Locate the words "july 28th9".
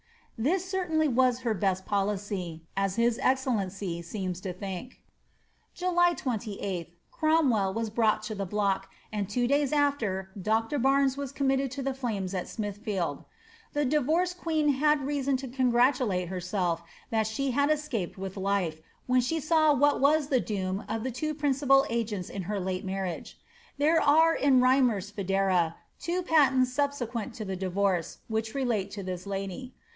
5.75-6.87